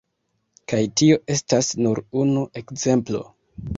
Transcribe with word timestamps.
Kaj 0.71 0.79
tio 1.01 1.19
estas 1.35 1.69
nur 1.87 2.03
unu 2.23 2.47
ekzemplo. 2.63 3.23